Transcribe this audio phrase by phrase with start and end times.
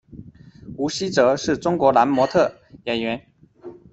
[0.77, 2.51] 吴希泽是中国男模特、
[2.85, 3.23] 演员。